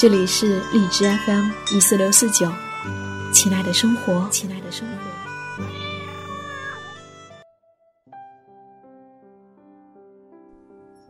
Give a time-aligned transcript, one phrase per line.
[0.00, 2.50] 这里是荔枝 FM 一四六四九，
[3.34, 4.94] 亲爱的生活，亲爱的生活。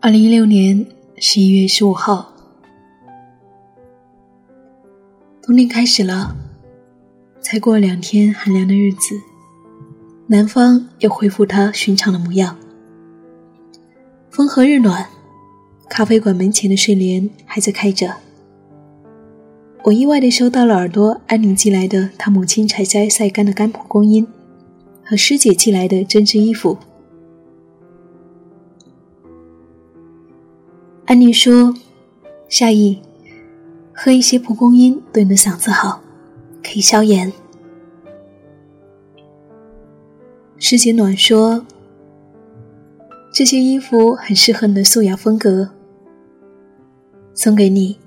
[0.01, 0.85] 二零一六年
[1.19, 2.35] 十一月十五号，
[5.41, 6.35] 冬天开始了，
[7.41, 9.15] 才过两天寒凉的日子，
[10.27, 12.59] 南方又恢复它寻常的模样，
[14.31, 15.09] 风和日暖，
[15.89, 18.13] 咖啡馆门前的睡莲还在开着。
[19.83, 24.27] 我意外地收到了耳朵安妮寄来的她母亲采摘晒干的干蒲公英，
[25.03, 26.77] 和师姐寄来的针织衣服。
[31.07, 31.75] 安妮说
[32.49, 33.01] ：“夏意，
[33.93, 36.03] 喝一些蒲公英对你的嗓子好，
[36.63, 37.33] 可以消炎。”
[40.59, 41.65] 师姐暖说
[43.33, 45.71] ：“这些衣服很适合你的素雅风格，
[47.35, 47.99] 送给你，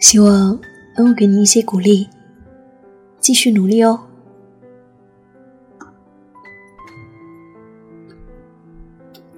[0.00, 0.58] 希望。”
[0.96, 2.08] 能我给你一些鼓励，
[3.20, 4.00] 继续努力哦。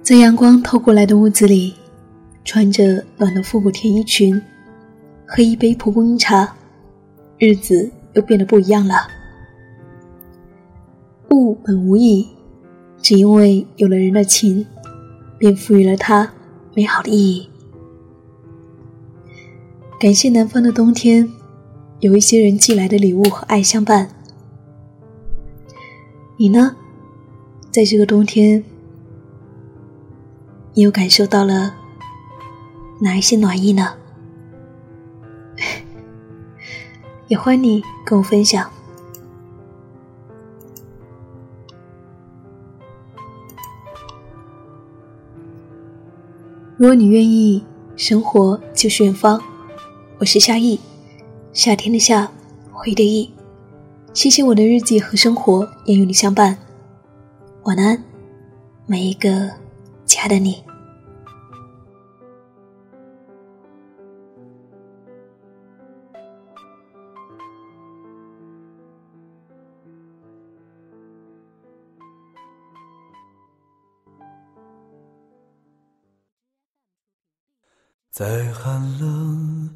[0.03, 1.73] 在阳光透过来的屋子里，
[2.45, 4.41] 穿着暖的复古田衣裙，
[5.25, 6.55] 喝一杯蒲公英茶，
[7.37, 9.07] 日子又变得不一样了。
[11.31, 12.25] 物本无意，
[13.01, 14.65] 只因为有了人的情，
[15.37, 16.31] 便赋予了它
[16.73, 17.49] 美好的意义。
[19.99, 21.27] 感谢南方的冬天。
[21.99, 24.07] 有一些人寄来的礼物和爱相伴，
[26.37, 26.75] 你呢？
[27.71, 28.63] 在这个冬天，
[30.75, 31.73] 你又感受到了
[33.01, 33.95] 哪一些暖意呢？
[37.29, 38.71] 也欢迎你跟我分享。
[46.77, 47.65] 如果你愿意，
[47.95, 49.41] 生活就是远方。
[50.19, 50.79] 我是夏意。
[51.57, 52.31] 夏天的夏，
[52.71, 53.33] 回的意。
[54.13, 56.55] 谢谢我的日记和生活也与你相伴。
[57.63, 58.03] 晚安，
[58.85, 59.49] 每一个
[60.05, 60.63] 亲爱的你。
[78.11, 79.75] 在寒冷。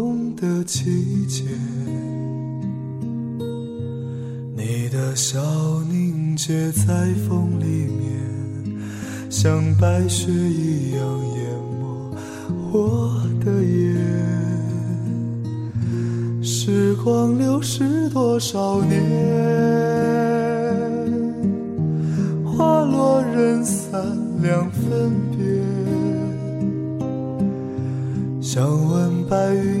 [0.41, 1.43] 的季节，
[4.55, 5.39] 你的笑
[5.87, 8.09] 凝结在风里面，
[9.29, 11.45] 像白雪一样淹
[11.79, 12.17] 没
[12.73, 13.95] 我的眼。
[16.41, 18.99] 时光流逝多少年，
[22.43, 24.01] 花落人散
[24.41, 25.61] 两分别。
[28.41, 29.80] 想问白云。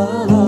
[0.00, 0.47] Oh.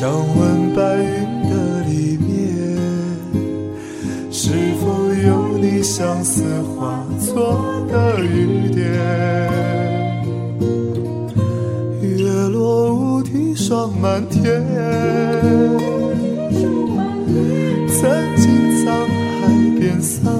[0.00, 1.04] 想问白云
[1.50, 2.32] 的里面，
[4.30, 4.48] 是
[4.80, 8.82] 否有你相思化作的雨点？
[12.00, 14.42] 月落乌啼霜满天，
[17.86, 18.48] 曾经
[18.80, 20.39] 沧海变桑